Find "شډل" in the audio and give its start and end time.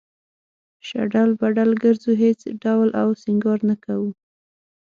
0.87-1.29